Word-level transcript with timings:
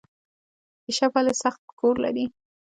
کیشپ 0.83 1.11
ولې 1.15 1.33
سخت 1.43 1.61
کور 1.79 1.95
لري؟ 2.05 2.25